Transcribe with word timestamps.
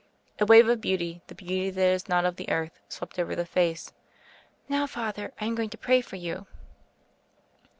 A 0.39 0.47
wave 0.47 0.67
of 0.67 0.81
beauty, 0.81 1.21
the 1.27 1.35
beauty 1.35 1.69
that 1.69 1.79
is 1.93 2.09
not 2.09 2.25
of 2.25 2.35
the 2.35 2.49
earth, 2.49 2.79
swept 2.89 3.19
over 3.19 3.35
the 3.35 3.45
face. 3.45 3.93
"Now, 4.67 4.87
Father, 4.87 5.31
I 5.39 5.45
am 5.45 5.53
going 5.53 5.69
to 5.69 5.77
pray 5.77 6.01
for 6.01 6.15
you." 6.15 6.47